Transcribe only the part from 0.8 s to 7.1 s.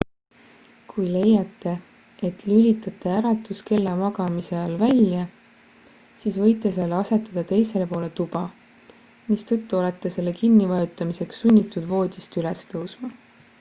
kui leiate et lülitate äratuskella magamise ajal välja siis võite selle